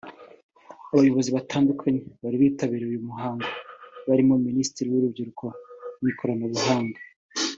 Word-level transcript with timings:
Abayobozi 0.91 1.29
batandukanye 1.37 2.01
bari 2.21 2.35
bitabiriye 2.41 2.87
uyu 2.91 3.07
muhango 3.09 3.47
barimo 4.07 4.33
Minisitiri 4.47 4.87
w’Urubyiruko 4.89 5.45
n’Ikoranabuhanga 6.01 6.99